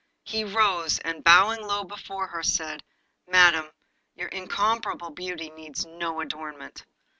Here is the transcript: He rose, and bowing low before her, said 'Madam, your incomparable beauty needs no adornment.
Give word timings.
He 0.23 0.43
rose, 0.43 0.97
and 0.97 1.23
bowing 1.23 1.61
low 1.61 1.83
before 1.83 2.25
her, 2.29 2.41
said 2.41 2.83
'Madam, 3.27 3.69
your 4.15 4.29
incomparable 4.29 5.11
beauty 5.11 5.51
needs 5.51 5.85
no 5.85 6.21
adornment. 6.21 6.85